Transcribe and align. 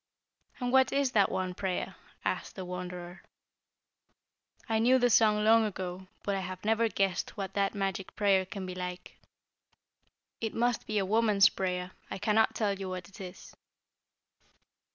"And 0.59 0.71
what 0.71 0.91
is 0.91 1.11
that 1.11 1.29
one 1.31 1.53
prayer?" 1.53 1.93
asked 2.25 2.55
the 2.55 2.65
Wanderer. 2.65 3.21
"I 4.67 4.79
knew 4.79 4.97
the 4.97 5.11
song 5.11 5.43
long 5.43 5.63
ago, 5.63 6.07
but 6.23 6.33
I 6.33 6.39
have 6.39 6.65
never 6.65 6.87
guessed 6.89 7.37
what 7.37 7.53
that 7.53 7.75
magic 7.75 8.15
prayer 8.15 8.43
can 8.47 8.65
be 8.65 8.73
like." 8.73 9.19
"It 10.39 10.55
must 10.55 10.87
be 10.87 10.97
a 10.97 11.05
woman's 11.05 11.49
prayer; 11.49 11.91
I 12.09 12.17
cannot 12.17 12.55
tell 12.55 12.79
you 12.79 12.89
what 12.89 13.09
it 13.09 13.21
is." 13.21 13.53